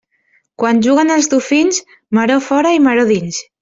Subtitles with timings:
[0.63, 1.81] Quan juguen els dofins,
[2.21, 3.49] maror fora i maror dins.